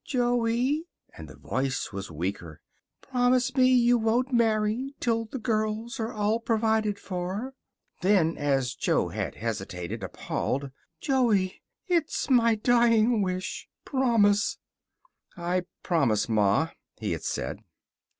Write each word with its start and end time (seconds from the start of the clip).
"Joey," 0.03 0.87
and 1.15 1.27
the 1.27 1.35
voice 1.35 1.91
was 1.93 2.09
weaker, 2.09 2.59
"promise 3.01 3.55
me 3.55 3.67
you 3.67 3.99
won't 3.99 4.33
marry 4.33 4.95
till 4.99 5.25
the 5.25 5.37
girls 5.37 5.99
are 5.99 6.11
all 6.11 6.39
provided 6.39 6.97
for." 6.97 7.53
Then 8.01 8.35
as 8.35 8.73
Jo 8.73 9.09
had 9.09 9.35
hesitated, 9.35 10.01
appalled: 10.01 10.71
"Joey, 11.01 11.61
it's 11.85 12.31
my 12.31 12.55
dying 12.55 13.21
wish. 13.21 13.69
Promise!" 13.85 14.57
"I 15.37 15.65
promise, 15.83 16.27
Ma," 16.27 16.69
he 16.97 17.11
had 17.11 17.21
said. 17.23 17.59